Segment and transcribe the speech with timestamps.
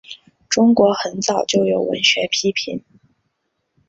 [0.49, 2.83] 中国很早就有文学批评。